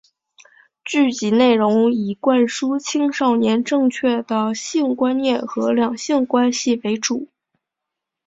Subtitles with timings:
[0.83, 7.27] 剧集内容以灌输青少年正确的性观念和两性关系为主。